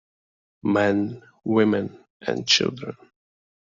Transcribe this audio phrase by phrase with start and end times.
[0.63, 2.95] Men, women and children.